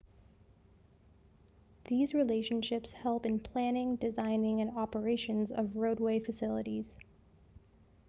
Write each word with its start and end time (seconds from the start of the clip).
these 1.85 2.15
relationships 2.15 2.91
help 2.91 3.23
in 3.23 3.39
planning 3.39 3.97
design 3.97 4.43
and 4.59 4.75
operations 4.75 5.51
of 5.51 5.75
roadway 5.75 6.19
facilities 6.19 6.97